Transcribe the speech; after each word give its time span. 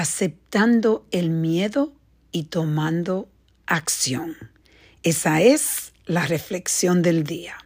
aceptando 0.00 1.06
el 1.10 1.28
miedo 1.28 1.92
y 2.32 2.44
tomando 2.44 3.28
acción. 3.66 4.34
Esa 5.02 5.42
es 5.42 5.92
la 6.06 6.24
reflexión 6.26 7.02
del 7.02 7.22
día. 7.22 7.56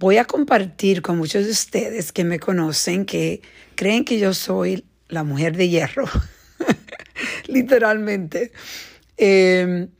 Voy 0.00 0.16
a 0.16 0.24
compartir 0.24 1.00
con 1.00 1.18
muchos 1.18 1.44
de 1.44 1.52
ustedes 1.52 2.10
que 2.10 2.24
me 2.24 2.40
conocen, 2.40 3.04
que 3.04 3.40
creen 3.76 4.04
que 4.04 4.18
yo 4.18 4.34
soy 4.34 4.84
la 5.06 5.22
mujer 5.22 5.56
de 5.56 5.68
hierro, 5.68 6.06
literalmente. 7.46 8.50
Em, 9.16 9.90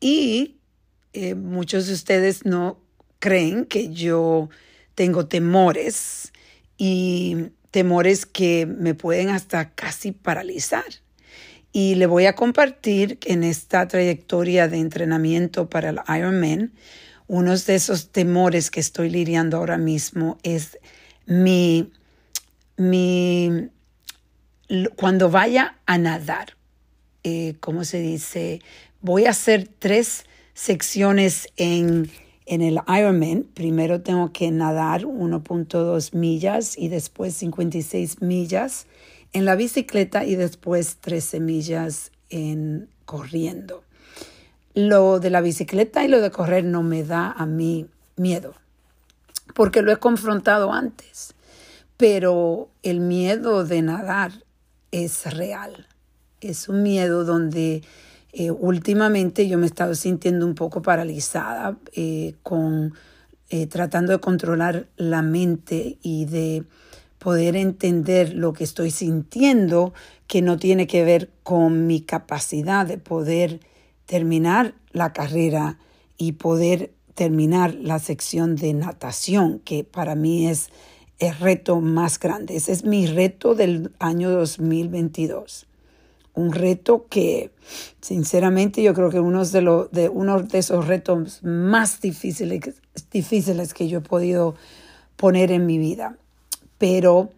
y 0.00 0.56
eh, 1.12 1.36
muchos 1.36 1.86
de 1.86 1.92
ustedes 1.92 2.44
no 2.44 2.80
creen 3.20 3.64
que 3.64 3.92
yo 3.92 4.50
tengo 4.96 5.28
temores 5.28 6.32
y 6.76 7.50
temores 7.74 8.24
que 8.24 8.66
me 8.66 8.94
pueden 8.94 9.30
hasta 9.30 9.70
casi 9.70 10.12
paralizar. 10.12 10.84
Y 11.72 11.96
le 11.96 12.06
voy 12.06 12.26
a 12.26 12.36
compartir 12.36 13.18
en 13.24 13.42
esta 13.42 13.88
trayectoria 13.88 14.68
de 14.68 14.78
entrenamiento 14.78 15.68
para 15.68 15.88
el 15.88 15.98
Ironman, 16.06 16.72
uno 17.26 17.56
de 17.56 17.74
esos 17.74 18.12
temores 18.12 18.70
que 18.70 18.78
estoy 18.78 19.10
lidiando 19.10 19.56
ahora 19.56 19.76
mismo 19.76 20.38
es 20.44 20.78
mi, 21.26 21.90
mi 22.76 23.70
cuando 24.94 25.28
vaya 25.28 25.76
a 25.84 25.98
nadar, 25.98 26.56
eh, 27.24 27.56
¿cómo 27.58 27.82
se 27.82 27.98
dice? 27.98 28.62
Voy 29.00 29.26
a 29.26 29.30
hacer 29.30 29.66
tres 29.66 30.26
secciones 30.54 31.48
en, 31.56 32.08
en 32.46 32.62
el 32.62 32.80
Ironman. 32.88 33.44
Primero 33.54 34.02
tengo 34.02 34.32
que 34.32 34.50
nadar 34.50 35.02
1.2 35.02 36.14
millas 36.14 36.78
y 36.78 36.88
después 36.88 37.34
56 37.34 38.22
millas 38.22 38.86
en 39.32 39.44
la 39.44 39.56
bicicleta 39.56 40.24
y 40.24 40.36
después 40.36 40.96
13 40.96 41.40
millas 41.40 42.12
en 42.30 42.88
corriendo. 43.04 43.82
Lo 44.74 45.20
de 45.20 45.30
la 45.30 45.40
bicicleta 45.40 46.04
y 46.04 46.08
lo 46.08 46.20
de 46.20 46.30
correr 46.30 46.64
no 46.64 46.82
me 46.82 47.04
da 47.04 47.30
a 47.30 47.46
mí 47.46 47.86
miedo, 48.16 48.54
porque 49.54 49.82
lo 49.82 49.92
he 49.92 49.98
confrontado 49.98 50.72
antes, 50.72 51.34
pero 51.96 52.68
el 52.82 53.00
miedo 53.00 53.64
de 53.64 53.82
nadar 53.82 54.32
es 54.90 55.32
real. 55.32 55.86
Es 56.40 56.68
un 56.68 56.82
miedo 56.82 57.24
donde 57.24 57.82
eh, 58.36 58.50
últimamente 58.50 59.46
yo 59.46 59.58
me 59.58 59.64
he 59.64 59.68
estado 59.68 59.94
sintiendo 59.94 60.44
un 60.44 60.56
poco 60.56 60.82
paralizada 60.82 61.78
eh, 61.92 62.34
con 62.42 62.92
eh, 63.48 63.68
tratando 63.68 64.10
de 64.10 64.18
controlar 64.18 64.88
la 64.96 65.22
mente 65.22 65.98
y 66.02 66.24
de 66.24 66.64
poder 67.20 67.54
entender 67.54 68.34
lo 68.34 68.52
que 68.52 68.64
estoy 68.64 68.90
sintiendo 68.90 69.94
que 70.26 70.42
no 70.42 70.56
tiene 70.56 70.88
que 70.88 71.04
ver 71.04 71.30
con 71.44 71.86
mi 71.86 72.00
capacidad 72.00 72.84
de 72.84 72.98
poder 72.98 73.60
terminar 74.06 74.74
la 74.90 75.12
carrera 75.12 75.78
y 76.18 76.32
poder 76.32 76.90
terminar 77.14 77.74
la 77.74 78.00
sección 78.00 78.56
de 78.56 78.74
natación, 78.74 79.60
que 79.60 79.84
para 79.84 80.16
mí 80.16 80.48
es 80.48 80.70
el 81.20 81.36
reto 81.36 81.80
más 81.80 82.18
grande. 82.18 82.56
Ese 82.56 82.72
es 82.72 82.84
mi 82.84 83.06
reto 83.06 83.54
del 83.54 83.92
año 84.00 84.30
2022. 84.30 85.68
Un 86.34 86.52
reto 86.52 87.06
que, 87.08 87.50
sinceramente, 88.00 88.82
yo 88.82 88.92
creo 88.92 89.10
que 89.10 89.20
uno 89.20 89.44
de, 89.44 89.86
de, 89.92 90.08
uno 90.08 90.42
de 90.42 90.58
esos 90.58 90.86
retos 90.86 91.42
más 91.42 92.00
difíciles, 92.00 92.74
difíciles 93.10 93.72
que 93.72 93.88
yo 93.88 93.98
he 93.98 94.02
podido 94.02 94.54
poner 95.16 95.52
en 95.52 95.66
mi 95.66 95.78
vida 95.78 96.16
pero 96.78 97.30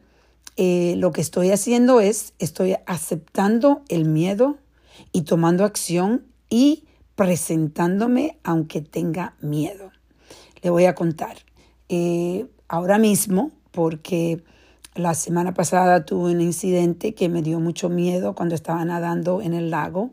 eh, 0.56 0.94
lo 0.96 1.12
que 1.12 1.20
estoy 1.20 1.50
haciendo 1.50 2.00
es, 2.00 2.32
estoy 2.38 2.76
aceptando 2.86 3.82
el 3.88 4.06
miedo 4.06 4.56
y 5.12 5.22
tomando 5.22 5.64
acción 5.64 6.24
y 6.48 6.84
presentándome 7.14 8.38
aunque 8.42 8.80
tenga 8.80 9.34
miedo. 9.40 9.92
Le 10.62 10.70
voy 10.70 10.86
a 10.86 10.94
contar. 10.94 11.36
Eh, 11.88 12.46
ahora 12.66 12.98
mismo, 12.98 13.52
porque 13.70 14.42
la 14.96 15.14
semana 15.14 15.54
pasada 15.54 16.04
tuve 16.04 16.32
un 16.32 16.40
incidente 16.40 17.14
que 17.14 17.28
me 17.28 17.42
dio 17.42 17.60
mucho 17.60 17.88
miedo 17.88 18.34
cuando 18.34 18.54
estaba 18.54 18.84
nadando 18.84 19.42
en 19.42 19.54
el 19.54 19.70
lago 19.70 20.10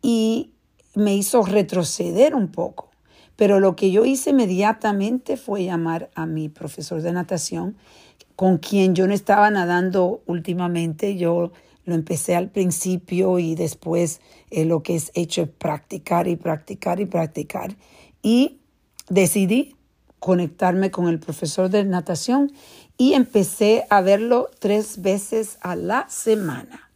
y 0.00 0.52
me 0.94 1.14
hizo 1.14 1.42
retroceder 1.42 2.34
un 2.34 2.48
poco. 2.48 2.90
Pero 3.36 3.60
lo 3.60 3.76
que 3.76 3.90
yo 3.90 4.04
hice 4.04 4.30
inmediatamente 4.30 5.36
fue 5.36 5.64
llamar 5.64 6.10
a 6.14 6.26
mi 6.26 6.48
profesor 6.48 7.02
de 7.02 7.12
natación 7.12 7.76
con 8.36 8.58
quien 8.58 8.94
yo 8.94 9.06
no 9.06 9.14
estaba 9.14 9.50
nadando 9.50 10.22
últimamente. 10.26 11.16
Yo 11.16 11.52
lo 11.84 11.94
empecé 11.94 12.36
al 12.36 12.50
principio 12.50 13.38
y 13.38 13.54
después 13.54 14.20
eh, 14.50 14.64
lo 14.64 14.82
que 14.82 14.96
es 14.96 15.10
hecho 15.14 15.42
es 15.42 15.48
practicar 15.48 16.28
y 16.28 16.36
practicar 16.36 17.00
y 17.00 17.06
practicar. 17.06 17.76
Y 18.22 18.58
decidí 19.08 19.74
conectarme 20.22 20.92
con 20.92 21.08
el 21.08 21.18
profesor 21.18 21.68
de 21.68 21.82
natación 21.82 22.52
y 22.96 23.14
empecé 23.14 23.86
a 23.90 24.02
verlo 24.02 24.48
tres 24.60 25.02
veces 25.02 25.58
a 25.62 25.74
la 25.74 26.06
semana. 26.08 26.88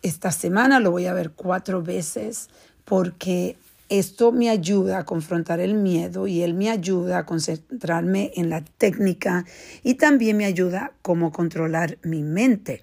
esta 0.00 0.32
semana 0.32 0.80
lo 0.80 0.90
voy 0.90 1.04
a 1.04 1.12
ver 1.12 1.32
cuatro 1.32 1.82
veces 1.82 2.48
porque 2.86 3.58
esto 3.90 4.32
me 4.32 4.48
ayuda 4.48 5.00
a 5.00 5.04
confrontar 5.04 5.60
el 5.60 5.74
miedo 5.74 6.26
y 6.26 6.40
él 6.40 6.54
me 6.54 6.70
ayuda 6.70 7.18
a 7.18 7.26
concentrarme 7.26 8.32
en 8.36 8.48
la 8.48 8.64
técnica 8.64 9.44
y 9.82 9.96
también 9.96 10.38
me 10.38 10.46
ayuda 10.46 10.92
cómo 11.02 11.30
controlar 11.30 11.98
mi 12.02 12.22
mente. 12.22 12.82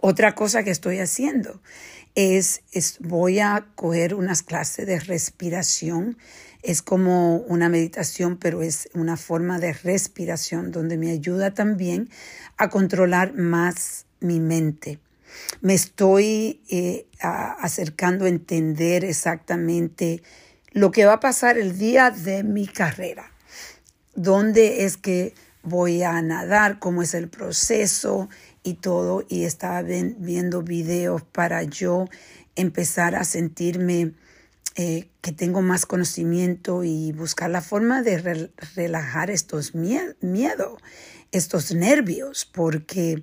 Otra 0.00 0.34
cosa 0.34 0.64
que 0.64 0.72
estoy 0.72 0.98
haciendo 0.98 1.60
es, 2.16 2.62
es, 2.72 2.98
voy 2.98 3.38
a 3.38 3.66
coger 3.76 4.14
unas 4.14 4.42
clases 4.42 4.86
de 4.86 4.98
respiración. 4.98 6.18
Es 6.62 6.82
como 6.82 7.38
una 7.38 7.68
meditación, 7.68 8.36
pero 8.36 8.62
es 8.62 8.88
una 8.94 9.16
forma 9.16 9.58
de 9.58 9.72
respiración 9.72 10.70
donde 10.70 10.96
me 10.96 11.10
ayuda 11.10 11.54
también 11.54 12.08
a 12.56 12.70
controlar 12.70 13.34
más 13.34 14.06
mi 14.20 14.38
mente. 14.38 15.00
Me 15.60 15.74
estoy 15.74 16.60
eh, 16.68 17.06
acercando 17.20 18.26
a 18.26 18.28
entender 18.28 19.04
exactamente 19.04 20.22
lo 20.70 20.90
que 20.90 21.04
va 21.04 21.14
a 21.14 21.20
pasar 21.20 21.58
el 21.58 21.78
día 21.78 22.10
de 22.10 22.42
mi 22.44 22.66
carrera, 22.66 23.32
dónde 24.14 24.84
es 24.84 24.96
que 24.96 25.34
voy 25.62 26.02
a 26.02 26.20
nadar, 26.22 26.78
cómo 26.78 27.02
es 27.02 27.14
el 27.14 27.28
proceso 27.28 28.28
y 28.62 28.74
todo, 28.74 29.24
y 29.28 29.44
estaba 29.44 29.82
viendo 29.82 30.62
videos 30.62 31.22
para 31.22 31.62
yo 31.62 32.08
empezar 32.56 33.14
a 33.14 33.24
sentirme 33.24 34.12
eh, 34.76 35.08
que 35.20 35.32
tengo 35.32 35.62
más 35.62 35.86
conocimiento 35.86 36.84
y 36.84 37.12
buscar 37.12 37.50
la 37.50 37.60
forma 37.60 38.02
de 38.02 38.50
relajar 38.74 39.30
estos 39.30 39.74
miedos, 39.74 40.78
estos 41.30 41.74
nervios, 41.74 42.48
porque 42.50 43.22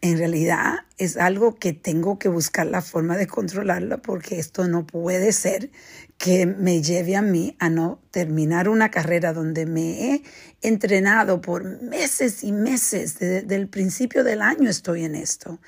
en 0.00 0.18
realidad 0.18 0.80
es 0.96 1.16
algo 1.16 1.56
que 1.56 1.72
tengo 1.72 2.18
que 2.18 2.28
buscar 2.28 2.66
la 2.66 2.82
forma 2.82 3.16
de 3.16 3.26
controlarla 3.26 3.98
porque 3.98 4.38
esto 4.38 4.68
no 4.68 4.86
puede 4.86 5.32
ser 5.32 5.70
que 6.18 6.46
me 6.46 6.82
lleve 6.82 7.16
a 7.16 7.22
mí 7.22 7.56
a 7.58 7.68
no 7.68 8.00
terminar 8.10 8.68
una 8.68 8.90
carrera 8.90 9.32
donde 9.32 9.66
me 9.66 10.14
he 10.14 10.22
entrenado 10.62 11.40
por 11.40 11.80
meses 11.82 12.44
y 12.44 12.52
meses, 12.52 13.18
desde 13.18 13.54
el 13.54 13.68
principio 13.68 14.24
del 14.24 14.42
año 14.42 14.68
estoy 14.70 15.04
en 15.04 15.14
esto. 15.14 15.60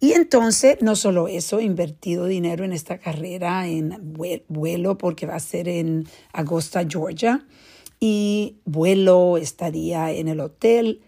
Y 0.00 0.12
entonces, 0.12 0.78
no 0.82 0.96
solo 0.96 1.28
eso, 1.28 1.58
he 1.58 1.64
invertido 1.64 2.26
dinero 2.26 2.64
en 2.64 2.72
esta 2.72 2.98
carrera, 2.98 3.66
en 3.66 4.14
vuelo, 4.48 4.98
porque 4.98 5.26
va 5.26 5.36
a 5.36 5.40
ser 5.40 5.68
en 5.68 6.06
Augusta, 6.32 6.84
Georgia, 6.88 7.46
y 8.00 8.56
vuelo, 8.64 9.38
estaría 9.38 10.10
en 10.12 10.28
el 10.28 10.40
hotel, 10.40 11.00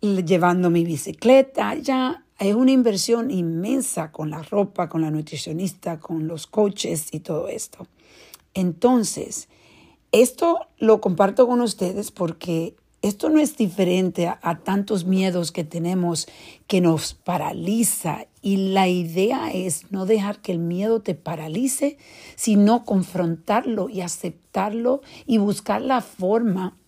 llevando 0.00 0.68
mi 0.68 0.84
bicicleta, 0.84 1.74
ya 1.76 2.24
es 2.38 2.54
una 2.54 2.72
inversión 2.72 3.30
inmensa 3.30 4.10
con 4.10 4.30
la 4.30 4.42
ropa, 4.42 4.88
con 4.88 5.02
la 5.02 5.10
nutricionista, 5.10 6.00
con 6.00 6.26
los 6.26 6.46
coches 6.46 7.08
y 7.12 7.20
todo 7.20 7.48
esto. 7.48 7.86
Entonces, 8.52 9.48
esto 10.10 10.66
lo 10.78 11.00
comparto 11.00 11.46
con 11.46 11.60
ustedes 11.60 12.10
porque 12.10 12.74
esto 13.02 13.28
no 13.28 13.40
es 13.40 13.56
diferente 13.56 14.28
a, 14.28 14.60
tantos 14.62 15.04
miedos 15.04 15.50
que 15.50 15.64
tenemos 15.64 16.28
que 16.68 16.80
nos 16.80 17.14
paraliza 17.14 18.26
y 18.40 18.72
la 18.72 18.88
idea 18.88 19.50
es 19.52 19.90
no 19.90 20.06
dejar 20.06 20.40
que 20.40 20.52
el 20.52 20.60
miedo 20.60 21.02
te 21.02 21.16
paralice, 21.16 21.98
sino 22.36 22.84
confrontarlo 22.84 23.88
y 23.88 24.02
aceptarlo 24.02 25.02
y 25.26 25.38
buscar 25.38 25.82
la 25.82 26.00
forma 26.00 26.78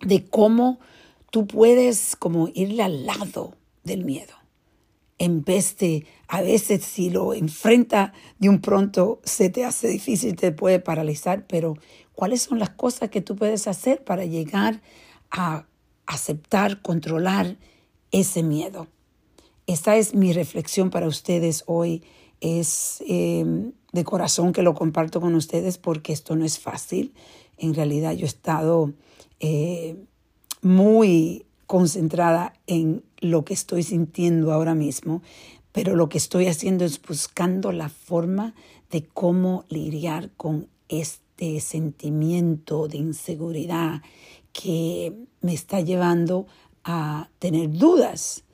de 0.00 0.24
cómo 0.24 0.80
tú 1.30 1.46
puedes 1.46 2.16
como 2.16 2.48
irle 2.54 2.82
al 2.82 3.04
lado 3.04 3.54
del 3.84 4.06
miedo. 4.06 4.32
En 5.18 5.44
vez 5.44 5.76
de, 5.76 6.06
a 6.28 6.40
veces 6.40 6.82
si 6.82 7.10
lo 7.10 7.34
enfrenta 7.34 8.14
de 8.38 8.48
un 8.48 8.62
pronto, 8.62 9.20
se 9.22 9.50
te 9.50 9.66
hace 9.66 9.88
difícil, 9.88 10.34
te 10.36 10.50
puede 10.50 10.80
paralizar, 10.80 11.46
pero 11.46 11.76
¿cuáles 12.14 12.40
son 12.40 12.58
las 12.58 12.70
cosas 12.70 13.10
que 13.10 13.20
tú 13.20 13.36
puedes 13.36 13.66
hacer 13.66 14.02
para 14.02 14.24
llegar 14.24 14.80
a 15.30 15.66
aceptar, 16.06 16.82
controlar 16.82 17.56
ese 18.10 18.42
miedo? 18.42 18.88
esta 19.72 19.96
es 19.96 20.14
mi 20.14 20.32
reflexión 20.32 20.90
para 20.90 21.06
ustedes 21.06 21.62
hoy. 21.66 22.02
Es 22.40 23.02
em, 23.06 23.72
de 23.92 24.04
corazón 24.04 24.52
que 24.52 24.62
lo 24.62 24.74
comparto 24.74 25.20
con 25.20 25.34
ustedes 25.34 25.78
porque 25.78 26.12
esto 26.12 26.34
no 26.36 26.44
es 26.44 26.58
fácil. 26.58 27.14
En 27.56 27.74
realidad 27.74 28.12
yo 28.12 28.24
he 28.24 28.28
estado 28.28 28.92
eh, 29.38 29.96
muy 30.62 31.44
concentrada 31.66 32.54
en 32.66 33.04
lo 33.18 33.44
que 33.44 33.54
estoy 33.54 33.82
sintiendo 33.82 34.52
ahora 34.52 34.74
mismo, 34.74 35.22
pero 35.72 35.94
lo 35.94 36.08
que 36.08 36.18
estoy 36.18 36.46
haciendo 36.46 36.84
es 36.84 37.00
buscando 37.00 37.70
la 37.70 37.90
forma 37.90 38.54
de 38.90 39.04
cómo 39.06 39.66
lidiar 39.68 40.30
con 40.36 40.66
este 40.88 41.60
sentimiento 41.60 42.88
de 42.88 42.96
inseguridad 42.96 44.02
que 44.52 45.14
me 45.40 45.54
está 45.54 45.80
llevando 45.80 46.46
a 46.84 47.28
tener 47.38 47.70
dudas. 47.70 48.44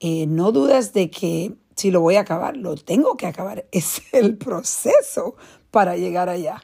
Eh, 0.00 0.26
no 0.26 0.52
dudas 0.52 0.92
de 0.92 1.10
que 1.10 1.54
si 1.76 1.90
lo 1.90 2.00
voy 2.00 2.16
a 2.16 2.20
acabar, 2.20 2.56
lo 2.56 2.74
tengo 2.76 3.16
que 3.16 3.26
acabar. 3.26 3.66
Es 3.72 4.02
el 4.12 4.36
proceso 4.36 5.36
para 5.70 5.96
llegar 5.96 6.28
allá. 6.28 6.62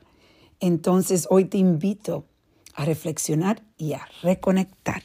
Entonces 0.60 1.26
hoy 1.30 1.44
te 1.44 1.58
invito 1.58 2.24
a 2.74 2.84
reflexionar 2.84 3.62
y 3.76 3.92
a 3.94 4.06
reconectar. 4.22 5.02